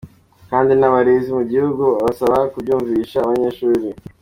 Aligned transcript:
Kandi 0.49 0.73
n’abarezi 0.75 1.29
mu 1.37 1.43
gihugu 1.51 1.83
abasaba 2.01 2.37
kubyumvisha 2.53 3.17
abanyeshuri. 3.21 3.87